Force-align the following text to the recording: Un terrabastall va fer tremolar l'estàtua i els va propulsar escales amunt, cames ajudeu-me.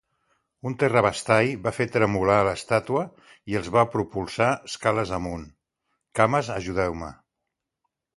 Un 0.67 0.75
terrabastall 0.83 1.49
va 1.65 1.73
fer 1.79 1.85
tremolar 1.95 2.37
l'estàtua 2.47 3.03
i 3.53 3.57
els 3.59 3.69
va 3.75 3.83
propulsar 3.97 4.47
escales 4.71 5.13
amunt, 5.19 5.45
cames 6.21 6.51
ajudeu-me. 6.55 7.11